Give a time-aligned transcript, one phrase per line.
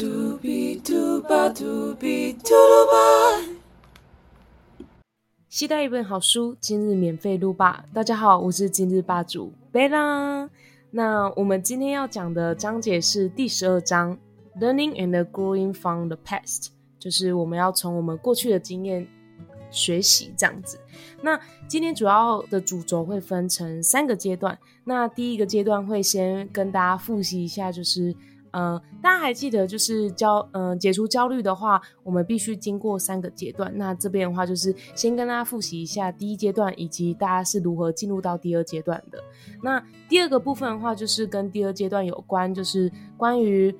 [0.00, 0.38] 嘟
[0.82, 2.06] 嘟吧嘟嘟
[2.40, 3.44] 吧。
[5.46, 7.84] 期待一本好书，今日免费录吧。
[7.92, 10.48] 大家好，我是今日霸主贝拉。
[10.90, 14.16] 那我们今天要讲的章节是第十二章
[14.58, 19.06] ，Learning and Growing from the Past，就是我们要从我们过去的经验
[19.70, 20.78] 学习这样子。
[21.20, 21.38] 那
[21.68, 24.58] 今天主要的主轴会分成三个阶段。
[24.84, 28.14] 那第一个阶段会先跟大家复习一下，就是
[28.52, 33.72] 嗯，大家还记得就是焦嗯解除焦虑的话，我们必须经过三个阶段。
[33.76, 39.22] 那这边的话就是先跟大家复习一下第一阶段，以及大家是如何进入到第二阶段的。
[39.62, 43.74] 那第二个部分的话，就是跟第二阶段有关，就是关于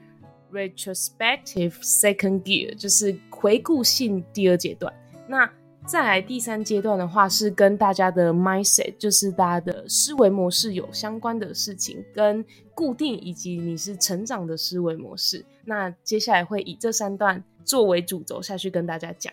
[0.53, 4.93] retrospective second gear，就是回顾性第二阶段。
[5.27, 5.51] 那
[5.87, 12.45] 再来第三阶段的话，是跟大家的 mindset，就是大家的思维模式有相关的事情，跟
[12.75, 15.45] 固定以及你是成长的思维模式。
[15.65, 19.33] 那接下来会以这三段作为主轴下去跟大家讲。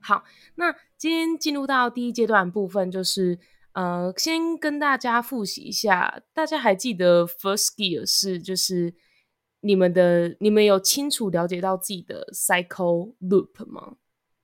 [0.00, 0.24] 好，
[0.56, 3.38] 那今天进入到第一阶段部分，就是
[3.72, 8.92] 呃，先跟大家复习一下，大家还记得 first gear 是就是
[9.60, 13.94] 你们的，你们有清楚了解到自己的 cycle loop 吗？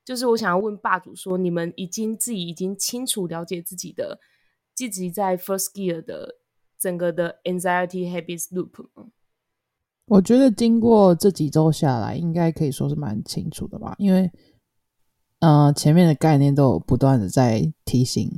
[0.07, 4.21] 就是我想要问霸主说，你们已经自己已经清楚了解自己的
[4.73, 6.37] 自己在 first gear 的
[6.79, 9.09] 整个的 anxiety habits loop 吗？
[10.07, 14.31] 我觉得经过这几周下来，应该可以说是蛮清楚的吧，因为
[15.41, 18.31] 呃前面的概念都有不断的在提醒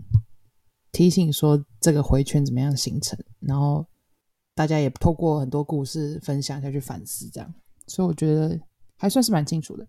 [0.90, 3.86] 提醒说这个回圈怎么样形成，然后
[4.54, 7.54] 大家也透过很多故事分享下去反思，这样，
[7.86, 8.58] 所以我觉得
[8.96, 9.86] 还算是蛮清楚的。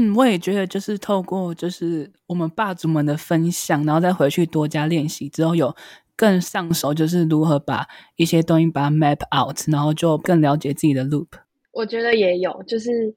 [0.00, 5.74] 嗯，我也觉得就是透过就是我们霸主们的分享，然后再回去多加练习之后，有
[6.14, 11.26] 更上手，就是如何把一些东西把它 map out，然后就更了解自己的 loop。
[11.72, 13.12] 我觉得也有，就是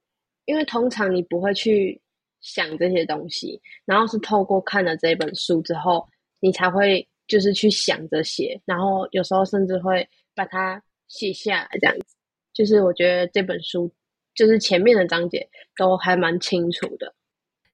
[0.46, 2.02] 因为通常你不会去
[2.40, 6.04] 想这些东西，然后是透过看了这本书之后，
[6.40, 12.16] 你才会就是去想这些，然后有时候甚至会把它写下来，这样子。
[12.56, 13.94] 就是我觉得这本书。
[14.36, 17.16] 就是前面的章节都还蛮清楚的。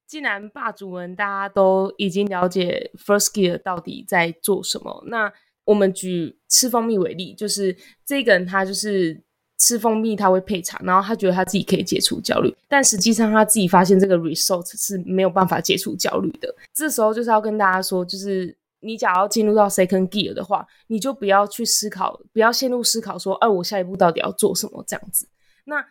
[0.06, 5.34] 既然霸主们大家都已经了解 First Gear 到底在做什么，那
[5.66, 7.75] 我们举吃蜂蜜为例，就是
[8.06, 9.22] 这个人他就是
[9.57, 16.56] 吃蜂蜜他会配茶，然后他觉得他自己可以解除焦虑，但实际上他自己发现这个 result 是没有办法解除焦虑的。
[16.74, 25.28] 这时候就是要跟大家说，就是你假如进入到 Second Gear 的话，你就不要去思考，不要陷入思考说，哎，我下一步到底要做什么这样子。
[25.66, 25.85] 那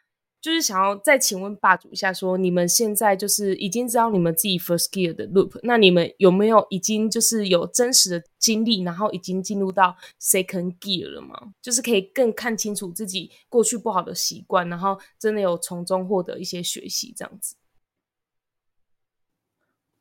[0.46, 11.36] 就是想要再请问霸主一下，说你们现在就是已经知道你们自己 first gear 的 loop，那你们有没有已经就是有真实的经历，然后已经进入到 second gear 了吗？
[11.60, 17.56] 就是可以更看清楚自己过去不好的习惯，然后真的有从中获得一些学习，这样子。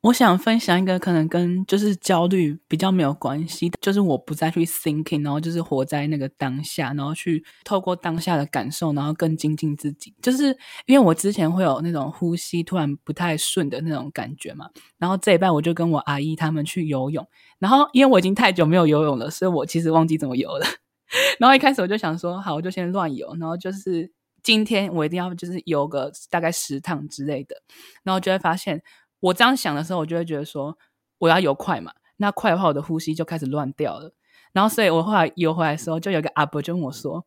[0.05, 10.13] 我想分享一个可能跟就是焦虑比较没有关系，就是我不再去 thinking，然后就是活在那个当下，然后去透过当下的感受，然后更精进自己。
[10.21, 10.55] 就是
[10.85, 17.27] 因为我之前会有那种呼吸突然不太顺的那种感觉嘛，然后这一半我就跟我阿姨他们去游泳，
[17.57, 20.67] 然后因为我已经太久没有游泳了，所以我其实忘记怎么游了。
[21.39, 24.11] 然后一开始我就想说，好，我就先乱游，然后就是
[24.43, 27.55] 今天我一定要就是游个大概十趟之类的，
[28.03, 28.83] 然后就会发现。
[29.25, 30.77] 我这样想的时候，我就会觉得说，
[31.17, 34.13] 我要游快嘛，那快的话，我的呼吸就开始乱掉了。
[34.53, 37.25] 然后，所以我后来游回来的时候，就有个阿伯就问我说：“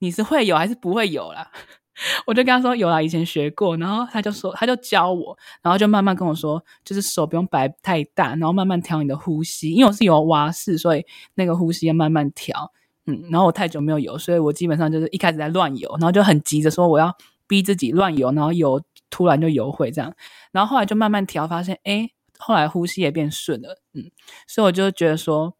[0.00, 1.50] 你是会游还是不会游啦？”
[2.26, 9.72] 我就跟他说：“有啦，以前学过。”然后他就说，他就教我，然后就慢慢跟我说，就是手不用摆太大，然后慢慢调你的呼吸。
[9.72, 12.72] 因为我是游蛙式，所以那个呼吸要慢慢调。
[13.06, 17.16] 嗯，然后我太久没有游，所以我基本上就是一开始在乱游，然后就很急着说我要
[17.48, 18.82] 逼自己乱游，然后游。
[19.10, 20.14] 突然就游会这样，
[20.52, 24.10] 然后后来就慢慢调，发现哎，后来呼吸也变顺了，嗯，
[24.46, 25.52] 所以我就觉得说，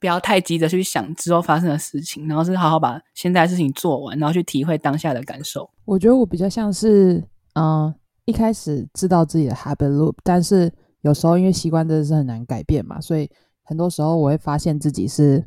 [0.00, 5.70] 不要太急着去想之后发生的事情，然后是好好把现在的事情做完，然后去体会当下的感受。
[5.84, 7.94] 我觉得我比较像是，嗯，
[8.24, 10.70] 一开始知道自己的 habit loop，但是
[11.02, 13.30] 有时候因为习惯真的是很难改变嘛，所以
[13.62, 15.44] 很多时候我会发现自己是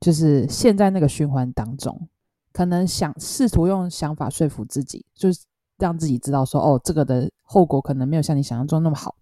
[0.00, 2.08] 就是陷在那个循环当中，
[2.52, 5.40] 可能想试图用想法说服自己，就是。
[5.78, 9.14] 让自己知道说，哦，这个的后果可能没有像你想象中那么好，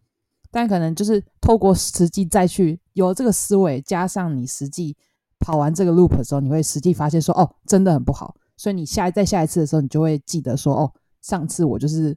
[0.50, 4.96] 但可能就是透过实际再去有这个思维，加上你实际
[5.40, 8.36] 跑完这个 loop 的时候，你会实际发现说，哦，真的很不好。
[8.56, 10.92] 所以你下在下一次的时候，你就会记得说，哦，
[11.22, 12.16] 上次我就是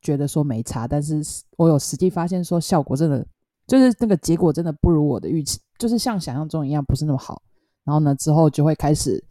[0.00, 1.20] 觉得说没差，但是
[1.56, 3.26] 我有实际发现说效果真的
[3.66, 7.42] 就是那个结果真的不如我的预期，就是像想象中一样不是那么好。
[7.82, 9.22] 然后呢，之后就会开始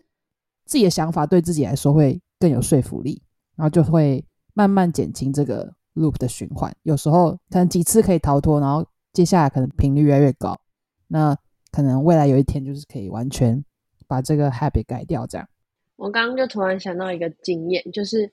[0.66, 3.24] 自己的想法对自己来说会更有说服力，
[3.56, 4.22] 然后就会。
[4.62, 6.72] 慢慢减轻这个 loop 的循环。
[6.84, 10.56] 有时候可能几次可以逃脱，然后接下来可能频率越来越高，
[11.08, 11.36] 那
[11.72, 13.64] 可能未来有一天就是可以完全
[14.08, 15.26] 把这个 habit 改掉。
[15.26, 15.48] 这样，
[15.96, 18.32] 我刚刚就突然想到一个经验，就是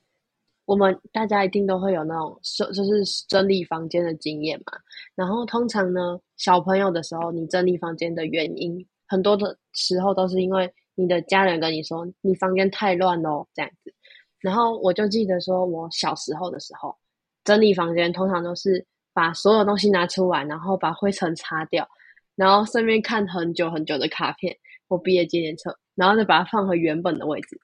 [0.65, 4.73] 我们大家一定都会有那种收就是整理房间的经验嘛。
[5.15, 13.91] 然后通常呢，小朋友的时候，你整理房间的原因，很多的时候都是因为你的家人跟你说你房间太乱喽，这样子。
[14.41, 16.95] 然后我就记得说，我小时候的时候
[17.43, 21.87] 整理房间，通常都是把所有东西拿出来，然后把灰尘擦掉，
[22.35, 24.55] 然后顺便看很久很久的卡片
[24.87, 27.59] 或毕业纪念册，然后再把它放回原本的位置。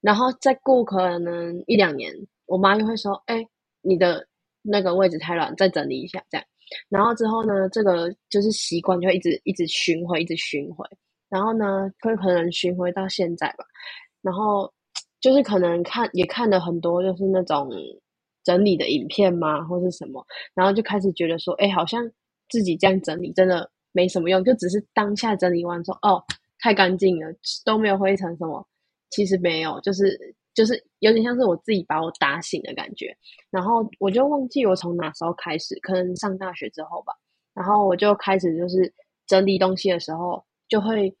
[0.00, 2.12] 然后再过可能一两年，
[2.46, 3.46] 我妈就会说：“哎，
[3.80, 4.26] 你的
[4.62, 6.46] 那个位置太乱，再整理一下。”这样。
[6.90, 10.86] 然后之后呢，这个就是习惯，就一直一直巡回，一直巡回。
[11.30, 13.64] 然后呢，会可能巡回到现在吧。
[14.20, 14.70] 然后。
[15.20, 17.68] 就是可能看也看了很多，就是那种
[18.44, 20.24] 整理的影片嘛，或是什么，
[20.54, 22.08] 然后就开始觉得说，哎，好像
[22.48, 26.22] 自己这样整理真的没什么用，就只是当下整理完说，哦，
[26.60, 27.26] 太干净了，
[27.64, 28.64] 都没有灰尘什么，
[29.10, 30.16] 其实没有，就是
[30.54, 33.14] 就是有点像是我自己把我打醒的感觉，
[33.50, 37.12] 然后我就忘记我从哪时候开始，可能上大学之后吧，
[37.54, 38.94] 然后我就开始就是
[39.26, 41.14] 整理东西的时候就会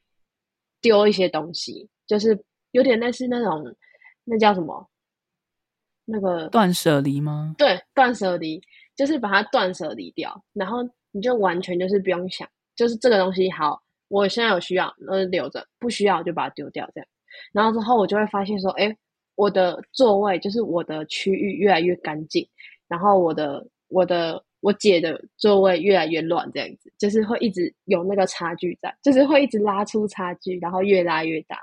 [0.80, 3.76] 丢一些东西，就是有点类似那种。
[4.28, 4.86] 那叫什么？
[6.10, 7.54] 那个断舍离吗？
[7.58, 8.60] 对，断舍离
[8.96, 10.78] 就是把它断舍离掉，然后
[11.10, 13.78] 你就完全就是不用想，就是这个东西好，
[14.08, 17.06] 我现在有需要，那就留着；不需要就把它丢掉，这样。
[17.52, 18.96] 然后之后我就会发现说，哎，
[19.34, 22.48] 我的座位就是我的区域越来越干净，
[22.88, 31.58] 然后我的我的我姐的座位越来越乱，这样子，就是会一直有那个差距在，就是会一直拉出差距，然后越拉越大。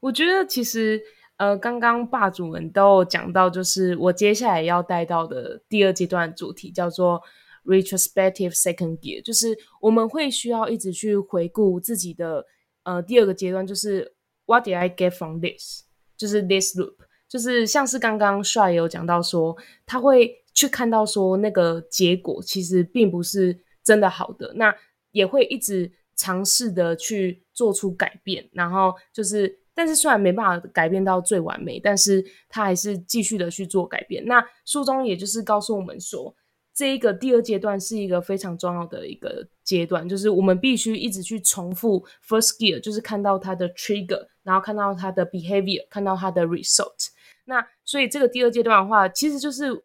[0.00, 1.02] 我觉得其实，
[1.38, 7.20] 呃，刚刚霸主们都有讲到，就是我接下来要带到的第二阶段主题叫做
[7.64, 12.46] retrospective second gear，就是我们会需要一直去回顾自己的，
[12.84, 14.14] 呃，第二个阶段就是
[14.46, 15.82] what did I get from this，
[16.16, 16.94] 就是 this loop，
[17.28, 24.72] 就是像是刚刚帅有讲到说，他会去看到说那个结果其实并不是真的好的，那
[25.10, 29.58] 也会一直尝试的去做出改变，然后就是。
[29.78, 34.26] 但是虽然没办法改变到最完美，但是他还是继续的去做改变。
[34.26, 36.34] 那书中也就是告诉我们说，
[36.74, 47.10] 这一个第二阶段是一个非常重要的一个阶段，就是我们必须一直去重复 first gear，就是看到它的 trigger，然后看到它的 behavior，看到它的 result。
[47.44, 49.84] 那所以这个第二阶段的话，其实就是，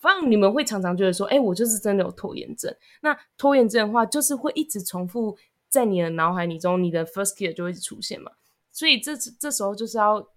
[0.00, 2.74] 反正你们会常常觉得说，哎，我就是真的有拖延症。
[3.02, 5.36] 那拖延症的话，就是会一直重复
[5.68, 8.32] 在你的脑海里中，你的 first gear 就会一直出现嘛。
[8.76, 10.34] 所以这这时候就是要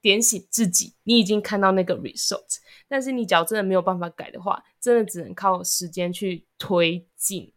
[0.00, 2.56] 点醒自己，你已经看到那个 result，
[2.88, 7.52] 但是你脚真的没有办法改的话，真的只能靠时间去推进，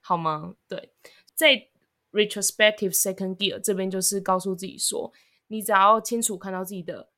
[0.00, 0.54] 好吗？
[0.68, 0.92] 对，
[1.34, 1.66] 在
[2.12, 5.12] retrospective second gear 这边就是告诉自己说，
[5.48, 7.08] 你只要清楚看到自己的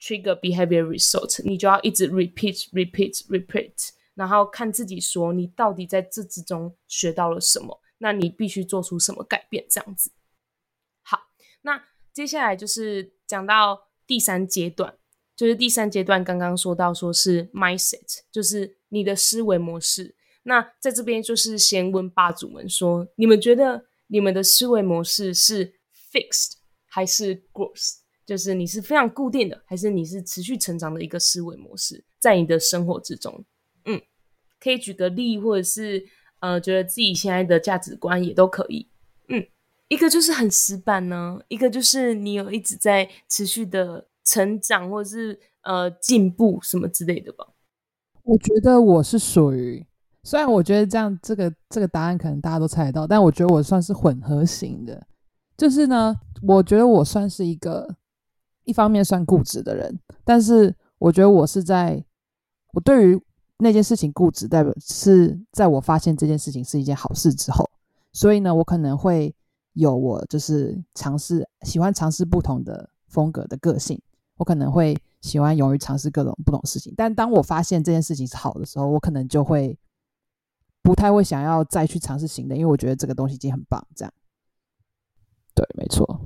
[0.00, 10.12] trigger behavior result，你就要一直 repeat repeat repeat，然后看自己说你到底在这之中学到了什么，那你必须做出什么改变，这样子。
[11.02, 11.30] 好，
[11.62, 11.82] 那。
[12.16, 14.96] 接下来就是讲到第三阶段，
[15.36, 20.16] 就是第三阶段刚刚说到说是 mindset，就是你的思维模式。
[20.44, 25.74] 那在这边就是先问霸主们说，你们觉得你们的思维模式是
[26.10, 26.52] fixed
[26.86, 27.96] 还是 growth？
[28.24, 33.44] 就是你是非常固定的，还是你是持续成长的一个思维模式，在你的生活之中？
[33.84, 34.00] 嗯，
[34.58, 36.02] 可以举个例，或者是
[36.40, 38.88] 呃，觉得自己现在的价值观也都可以。
[39.88, 47.46] 一个就是很死板呢，一个就是你有一直在持续的成长，或者是呃进步什么之类的吧。
[48.24, 49.86] 我觉得我是属于，
[50.24, 55.06] 虽然我觉得这样这个这个答案可能大家都猜得到，但我觉得我算是混合型的。
[55.56, 56.12] 就是呢，
[56.42, 57.94] 我觉得我算是一个
[58.64, 62.04] 一方面算固执的人，但是我觉得我是在
[62.72, 63.22] 我对于
[63.58, 67.70] 那件事情固执，代表是在我发现这件事情是一件好事之后，
[68.12, 69.32] 所以呢，我可能会。
[69.76, 74.00] 有我就是尝试喜欢尝试不同的风格的个性，
[74.38, 76.94] 我可能会喜欢勇于尝试各种不同事情。
[76.96, 79.78] 但当我发现这件事情是好的时候，我可能就会
[80.80, 83.86] 不太会想要再去尝试新的，因为我觉得这个东西已经很棒。
[83.94, 84.14] 这样，
[85.54, 86.18] 对，没错。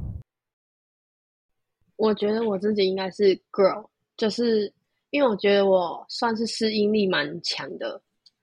[1.96, 3.84] 我觉得我自己应该是 girl，
[4.16, 4.72] 就是
[5.10, 8.00] 因为我觉得我算是适应力蛮强的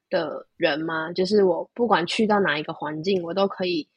[0.09, 3.87] 的人嘛，就是我不管去到哪一个环境，我都可以。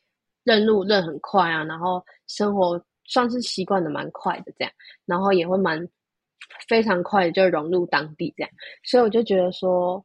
[0.45, 4.73] 认路认很快啊，然后生活算是习惯的蛮快的这样，
[5.07, 5.87] 然后也会蛮
[6.69, 8.51] 非常快的就融入当地这样，
[8.85, 10.05] 所以我就觉得说，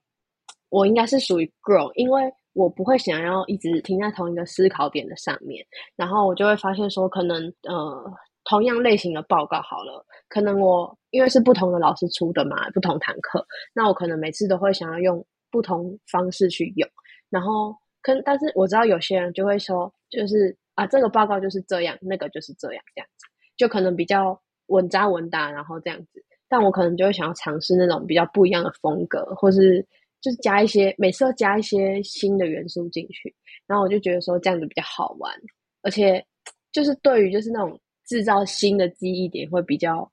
[0.69, 2.23] 我应该是属于 grow，因为
[2.53, 5.65] 我不会想要一直停在同一个思考点的上面，
[5.95, 8.13] 然后我就会发现说，可能呃
[8.43, 16.89] 同样类型的报告好了，可能我因为是不同的老师出的嘛，不同堂课，那我可能每次都会想要用不同方式去用，
[17.29, 23.25] 然后可但是我知道有些人就会说，就是啊这个报告就是这样，那个就是这样，这样子
[23.57, 26.23] 就可能比较稳扎稳打，然后这样子。
[26.47, 29.85] 但我可能就会想要尝试那种比较不一样的风格，或是
[30.21, 33.35] 就是加一些每次都加一些新的元素进去，
[33.67, 35.33] 然后我就觉得说这样子比较好玩，
[35.81, 36.23] 而且
[36.71, 40.09] 就是对于就是那种制造新的记忆点会比较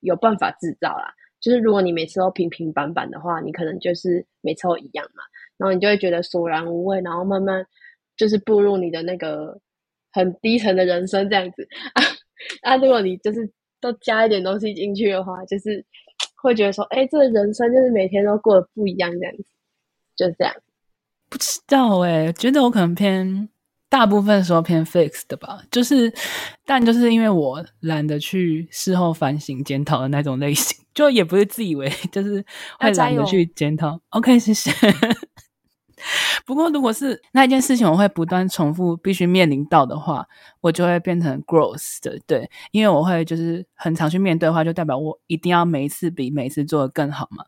[0.00, 1.14] 有办法制造啦。
[1.40, 5.22] 就是如果你每次都平平板板的话，你可能就是每次都一样嘛，
[5.56, 7.64] 然后你就会觉得索然无味，然后慢慢
[8.16, 9.58] 就是步入你的那个
[10.12, 12.02] 很低层的人生这样子啊。
[12.62, 15.84] 啊，如果你就是都加一点东西进去的话，就是
[16.42, 19.44] 会觉得说，哎，这个人生就是每天都过得不一样这样子，
[20.16, 20.54] 就是这样。
[21.28, 23.48] 不知道哎，觉得我可能偏
[23.88, 26.12] 大部分时候偏 fix 的吧，就是
[26.64, 32.44] 但就是因为我懒得去事后反省检讨的那种类型， 就也不是自以为就是
[32.78, 34.00] 会懒得去检讨。
[34.10, 34.70] OK，谢谢。
[36.44, 40.26] 不过，如果是那一件事情，我会不断重复，必须面临到的话，
[40.60, 47.44] 我就会变成 gross 的，对，因为我会就是很常去面对的话，就代表我一定要每一次比每一次做的更好嘛。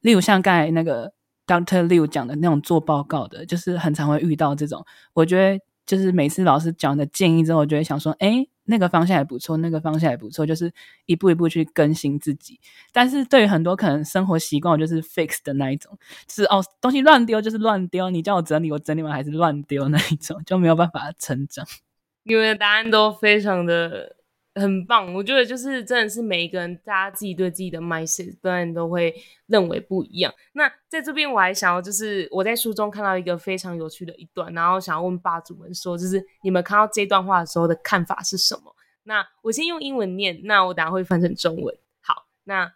[0.00, 1.12] 例如像刚才那个
[1.46, 4.84] Doctor Liu 讲的那种做报告的，就是很常会遇到这种，
[5.14, 8.46] 我觉得就是每次老师讲的建议之后，我就会想说，哎。
[8.66, 10.72] 那个方向也不错，那个方向也不错，就是
[11.06, 12.60] 一步一步去更新自己。
[12.92, 21.66] 但是对于很多可能生活习惯，就是 fix 的那一种，是哦，东西乱丢就是乱丢，你叫我整理，我整理完还是乱丢那一种，就没有办法成长。
[22.24, 24.16] 你们的答案都非常的。
[24.58, 29.14] 很棒，我觉得就是真的是每一个人，大家自己对自己的 mindset 当然都会
[29.46, 30.34] 认为不一样。
[30.54, 38.74] 那在这边我还想要，就是我在书中看到一个非常有趣的一段，然后想要问霸主们说，就是你们看到这段话的时候的看法是什么？
[39.04, 41.76] 那我先用英文念，那我等下会翻成中文。
[42.00, 42.72] 好，那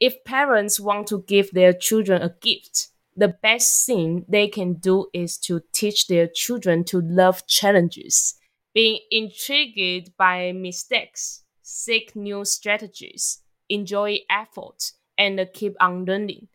[0.00, 5.08] If parents want to give their children a gift, the best thing they can do
[5.12, 8.37] is to teach their children to love challenges.
[8.77, 16.47] being intrigued by mistakes, seek new strategies, enjoy effort, and keep on learning.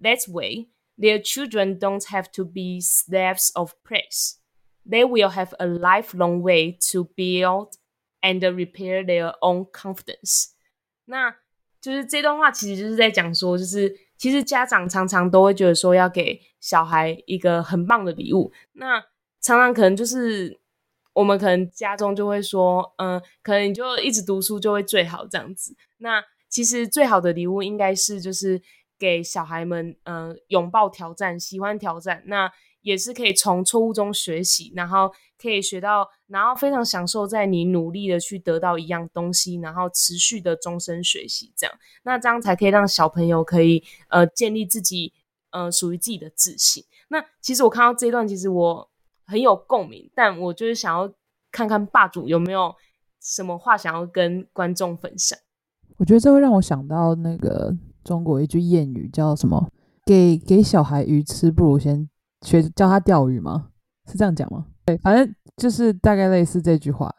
[0.00, 4.38] That way, their children don't have to be slaves of praise.
[4.86, 7.76] They will have a lifelong way to build
[8.22, 10.52] and repair their own confidence.
[11.06, 11.36] 那
[11.80, 19.00] 就是这段话，其实就是在讲说，就是其实家长常常都会觉得说要给小孩一个很棒的礼物，那
[19.40, 20.57] 常常可能就是
[21.19, 25.75] 我们可能家中就会说，嗯，可能你就一直读书就会最好这样子。
[25.97, 28.61] 那其实最好的礼物应该是就是
[28.97, 32.23] 给小孩们，嗯，拥抱挑战，喜欢挑战。
[32.27, 32.49] 那
[32.79, 41.75] 也是可以从错误中学习，然后可以学到，然后非常享受在你努力的去得到一样东西，然后持续的终身学习这样。
[42.03, 45.11] 那这样才可以让小朋友可以呃建立自己
[45.51, 46.85] 呃属于自己的自信。
[47.09, 48.88] 那其实我看到这一段，其实我。
[49.29, 51.07] 很有共鸣，但我就是想要
[51.51, 52.73] 看看霸主有没有
[53.21, 55.37] 什么话想要跟观众分享。
[55.97, 57.71] 我觉得这会让我想到那个
[58.03, 59.69] 中国一句谚语，叫什么？
[60.03, 62.09] 给给小孩鱼吃，不如先
[62.41, 63.69] 学教他钓鱼吗？
[64.07, 64.65] 是这样讲吗？
[64.85, 67.13] 对，反正就是大概类似这句话，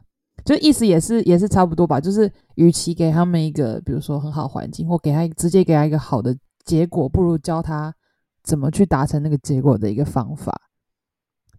[0.45, 2.01] 就意思也是也是差不多吧。
[2.01, 7.95] 就是与其给他们一个比如说很好环境，或给他直接给他一个好的结果，不如教他
[8.43, 10.61] 怎么去达成那个结果的一个方法。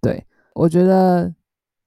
[0.02, 0.26] 对。
[0.54, 1.34] 我觉得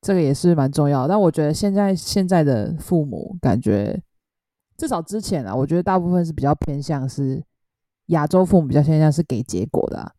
[0.00, 4.02] 这个也是蛮重要，但我觉得现在现在的父母感觉，
[4.76, 7.42] 至少之前啊，我觉得大部分是比较偏向是
[8.06, 10.14] 亚洲父母比较偏向是给结果的。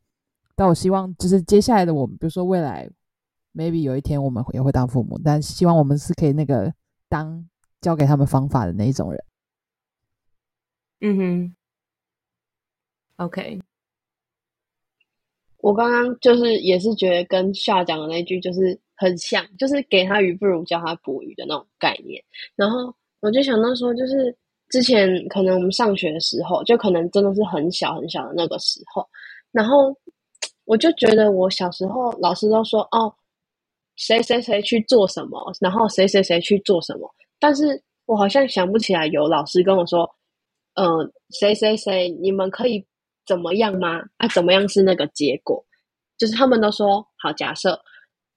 [0.56, 2.90] 但我希望就是接下来的我们，比如说未来
[3.54, 6.74] ，maybe 有一天我们也会当父母，但希望我们是可以那个
[7.10, 7.48] 当
[7.82, 9.24] 教给他们方法的那一种人。
[11.02, 11.56] 嗯哼
[13.18, 13.60] ，OK。
[15.66, 22.24] 我刚刚就是也是觉得跟夏讲的那句就是很像，就是给他鱼不如教他捕鱼的那种概念。
[22.56, 24.36] 然后我就想到说，就是
[24.70, 29.04] 之前可能我们上学的时候，就可能真的是很小很小的那个时候，
[29.52, 29.92] 然后
[30.66, 33.12] 我就觉得我小时候老师都说哦，
[33.96, 40.08] 谁谁谁去做什么，然后谁谁谁去做什么，但是我好像想不起来有老师跟我说，
[40.76, 42.86] 嗯，谁谁谁你们可以。
[43.26, 44.02] 怎么样吗？
[44.18, 45.66] 啊，怎么样是那个结果？
[46.18, 47.80] 就是他们都说好，假设，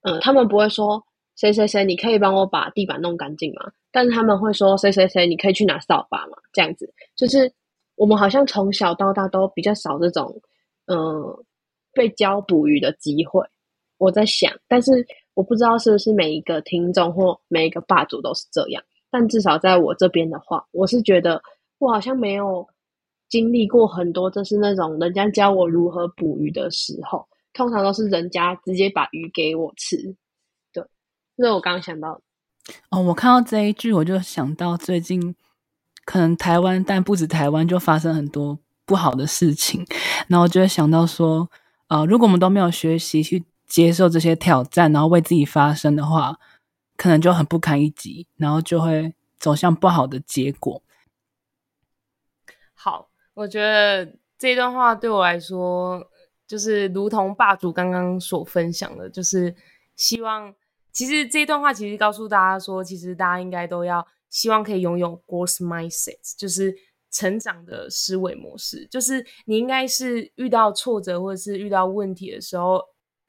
[0.02, 1.04] 嗯，他们不会说
[1.36, 3.70] 谁谁谁，你可以帮我把地板弄干净吗？
[3.90, 6.36] 但是他们会说谁谁谁，你可以去拿扫把吗？
[6.52, 7.52] 这样子，就是
[7.96, 10.40] 我们好像从小到大都比较少这种，
[10.86, 11.44] 嗯，
[11.92, 13.44] 被教捕鱼的机会。
[13.98, 18.82] 我在想，但是我不知道是不是每一个听众或每一个霸主都是这样。
[19.10, 21.42] 但至少在我这边的话，我是觉得
[21.78, 22.66] 我好像没有
[23.28, 29.96] 经历过很多，就是那种人家教我如何捕鱼的时候，通常都是人家直接把鱼给我吃。
[30.72, 30.84] 对，
[31.36, 32.20] 这是我刚刚想到，
[32.90, 35.34] 哦，我看到这一句，我就想到最近。
[36.04, 39.84] 可能台湾，但不止台湾，就发生很多不好的事情。
[40.26, 41.50] 然后就会想到说，
[41.88, 46.38] 呃，如果我们都没有学习去接受这些挑战，然后为自己发声的话，
[46.96, 50.82] 可能就很不堪一击，然后就会走向不好的结果。
[53.38, 56.04] 我觉得这段话对我来说，
[56.46, 59.54] 就是如同霸主刚刚所分享的，就是
[59.94, 60.52] 希望，
[60.92, 64.06] 其实这段话其实告诉大家说，其实大家应该都要。
[64.30, 66.76] 希望可以拥有 growth mindset，就是
[67.10, 68.86] 成长的思维模式。
[68.90, 72.78] 就是你应该是遇到挫折或者是遇到问题的时候，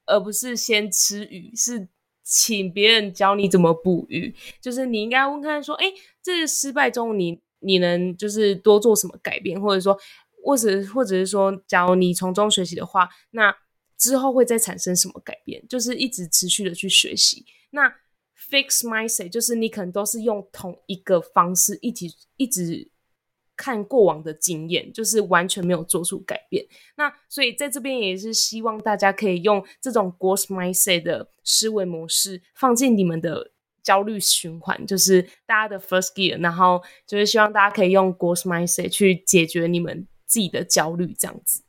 [0.04, 1.88] 而不是先吃鱼，是
[2.22, 4.36] 请别人教你怎么捕鱼。
[4.60, 5.90] 就是你应该问看说，哎，
[6.22, 9.98] 这失败中你你能就是多做什么改变，或者说，
[10.44, 13.54] 或者或者是说，假如你从中学习的话，那
[13.96, 15.62] 之后会再产生什么改变？
[15.68, 17.44] 就是一直持续的去学习。
[17.70, 17.94] 那
[18.50, 22.90] Fix mindset 就是你可能都是用同一个方式，一直一直
[23.54, 26.66] 看过往的经验，就是完全没有做出改变。
[26.96, 33.52] 那所以在这边也是希望大家可以用这种 growth mindset 的思维模式放进你们的
[33.82, 41.62] 焦虑循环，就是大家的 first gear，然后就是希望大家可以用 growth mindset 去解决你们自己的焦虑，这样子。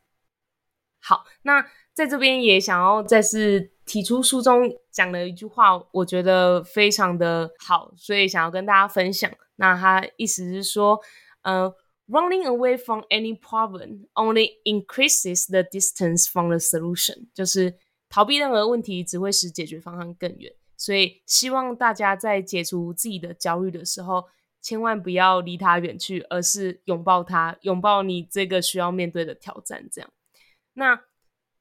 [1.00, 3.72] 好，那在这边也想要再次。
[3.84, 9.30] 提出书中讲的一句话，我觉得非常的好，所以想要跟大家分享。
[9.58, 10.98] 那他意思是说，
[11.41, 11.70] 呃
[12.08, 20.53] ，running away from any problem only increases the distance from the solution，就是逃避任何问题只会使解决方案更远。
[20.81, 24.25] 所以希望大家在解除自己的焦虑的时候，
[24.61, 29.87] 千万不要离他远去，而是拥抱他，拥抱你这个需要面对的挑战。
[29.91, 30.09] 这样，
[30.74, 31.03] 那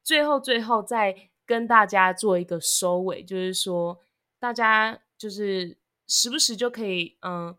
[0.03, 1.31] 最后最后再。
[1.47, 3.99] 跟大家做一个收尾，就是说，
[4.39, 7.53] 大家就是时不时就可以，嗯，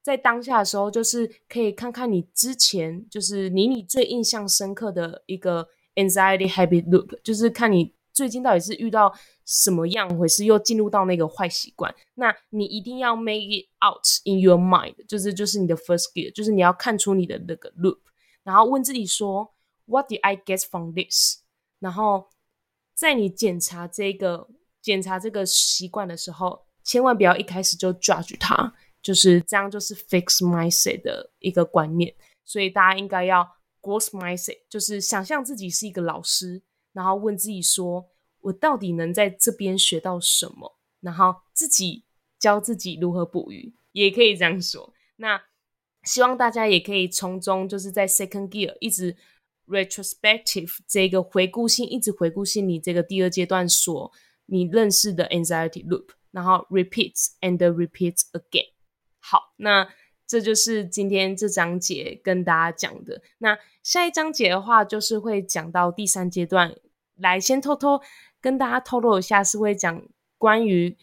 [0.00, 11.94] 在当下的时候，就是可以看看你之前，就是你你最印象深刻的一个 anxiety habit loop，就是看你最近到底是遇到什么样回事，又进入到那个坏习惯。
[12.14, 18.00] 那你一定要 make it out in your mind，就是就是你的 first gear，就是你要看出你的那个 loop，
[18.42, 19.54] 然后问自己说
[19.84, 21.42] ，What did I get from this？
[21.78, 22.28] 然后
[22.92, 24.48] 在你检查这个
[24.82, 32.12] 检查这个习惯的时候，千万不要一开始就 judge 它，就是这样，就是 fix mindset 的一个观念。
[32.44, 33.48] 所以大家应该要
[33.80, 36.60] gross mindset，就是想象自己是一个老师，
[36.98, 40.76] 然后问自己说：我到底能在这边学到什么？
[41.00, 42.02] 然后自己
[42.40, 44.92] 教自己如何捕鱼，也可以这样说。
[45.18, 45.40] 那
[46.02, 49.16] 希望大家也可以从中，就是在 second gear 一直。
[49.70, 54.10] retrospective 这个回顾性，一直回顾性，你这个第二阶段所
[54.46, 58.72] 你认识的 anxiety loop，然后 repeats and repeats again。
[59.20, 59.86] 好，那
[60.26, 63.20] 这就是今天这章节跟大家讲的。
[63.36, 66.74] 那下一章节的话，就是会讲到第三阶段。
[67.18, 68.00] 来，先偷偷
[68.40, 70.02] 跟大家透露一下，是会讲
[70.36, 70.96] 关于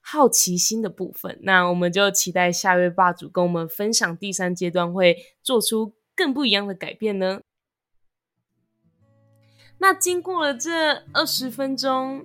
[0.00, 1.38] 好奇心的部分。
[1.42, 7.40] 那我们就期待下位霸主跟我们分享第三阶段会做出更不一样的改变呢？
[9.78, 12.24] 那经过了这二十分钟，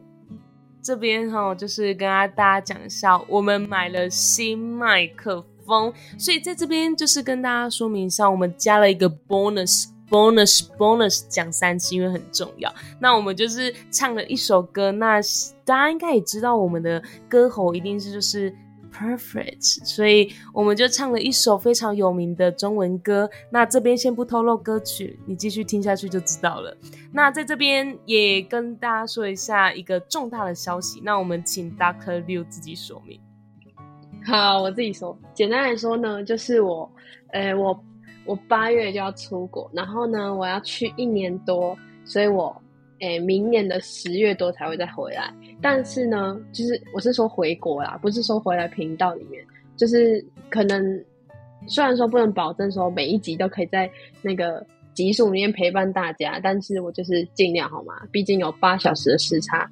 [0.81, 12.73] 这边哈就是跟大家讲一下，我们买了新麦克风，所以在这边就是跟大家说明一下，我们加了一个 bonus bonus bonus 讲三次，因为很重要。
[12.99, 15.21] 那我们就是唱了一首歌，那
[15.63, 18.53] 大家应该也知道，我们的歌喉一定是就是。
[18.91, 23.29] Perfect，所以我们就唱了一首非常有名的中文歌。
[23.51, 26.75] 那这边先不透露歌曲，你继续听下去就知道了。
[27.13, 30.99] 那在这边也跟大家说一下一个重大的消息。
[31.05, 32.25] 那我们请 Dr.
[32.25, 33.21] Liu 自己说明。
[34.25, 35.17] 好，我自己说。
[35.35, 36.91] 简单来说呢，就是我，
[37.31, 37.79] 呃，我
[38.29, 42.55] 我八月就要出国，然后呢，我要去一年多，所以我。
[43.01, 45.33] 诶，明年的十月多才会再回来。
[45.61, 49.41] 但是呢，就是我是说回国啦，不是说回来频道里面。
[49.77, 51.01] 就是可能
[51.65, 53.89] 虽然说不能保证说每一集都可以在
[54.21, 57.93] 那个集数里面陪伴大家，但是我就是尽量好吗？
[58.11, 59.65] 毕竟有八小时的时差。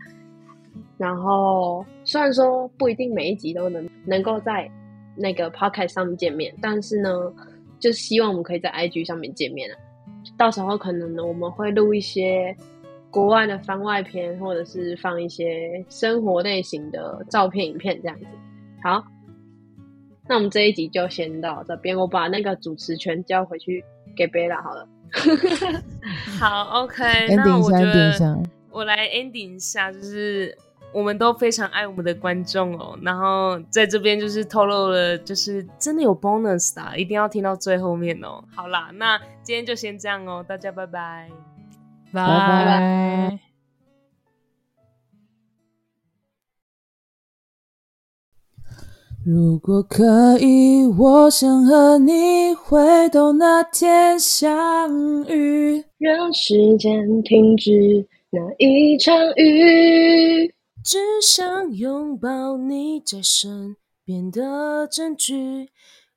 [0.97, 4.71] 然后虽然说不一定每一集都能能够在
[5.17, 7.11] 那个 podcast 上面见面，但是呢，
[7.79, 9.77] 就希望我们可以在 IG 上面见面啊。
[10.37, 12.55] 到时候可能呢，我们会录一些
[13.09, 18.25] 国外的番外篇，或者是放一些生活类型的照片、影片这样子。
[18.83, 19.03] 好，
[20.27, 23.83] 那我们这一集就先到这边，我把那个主持权交回去
[24.15, 24.87] 给贝拉好了。
[26.37, 28.37] 好，OK，ending 那我觉得下。
[28.69, 30.55] 我来 ending 一下，就是
[30.93, 38.43] 我们都非常爱我们的观众哦，然后在这边就是透露了，就是真的有 bonus 的啊，一定要听到最后面哦。
[38.55, 41.29] 好啦，那今天就先这样哦，大家拜拜。
[42.13, 43.39] 拜拜
[49.25, 54.89] 如果可以，我想和你回到那天相
[55.27, 55.83] 遇。
[55.97, 60.55] 让时间停止那一场雨。
[60.87, 65.69] 只想拥抱你在身边的证据，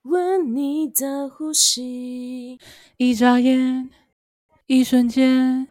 [0.02, 2.56] 闻你的呼吸。
[2.96, 3.90] 一眨眼，
[4.66, 5.66] 一瞬间，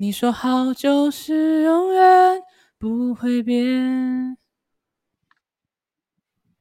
[0.00, 2.42] 你说好就是永远
[2.76, 4.36] 不会变。